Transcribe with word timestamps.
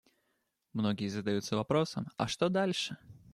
Многие 0.73 1.09
задаются 1.09 1.55
вопросом: 1.55 2.07
а 2.17 2.27
что 2.27 2.49
дальше? 2.49 2.97